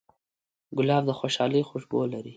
ګلاب 0.77 1.03
د 1.07 1.11
خوشحالۍ 1.19 1.61
خوشبو 1.69 1.99
لري. 2.13 2.29